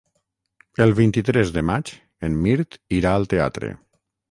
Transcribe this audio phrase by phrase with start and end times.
[0.85, 1.93] El vint-i-tres de maig
[2.29, 3.73] en Mirt irà al teatre.